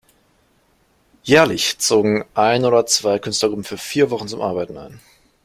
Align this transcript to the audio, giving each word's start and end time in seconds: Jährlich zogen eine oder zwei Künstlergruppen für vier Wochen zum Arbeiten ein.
Jährlich 1.21 1.77
zogen 1.77 2.25
eine 2.33 2.65
oder 2.69 2.87
zwei 2.87 3.19
Künstlergruppen 3.19 3.63
für 3.63 3.77
vier 3.77 4.09
Wochen 4.09 4.27
zum 4.27 4.41
Arbeiten 4.41 4.75
ein. 4.75 4.99